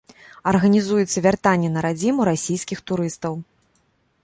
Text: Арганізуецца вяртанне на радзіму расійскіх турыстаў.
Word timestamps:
Арганізуецца 0.51 1.17
вяртанне 1.25 1.69
на 1.75 1.79
радзіму 1.87 2.27
расійскіх 2.31 2.81
турыстаў. 2.93 3.33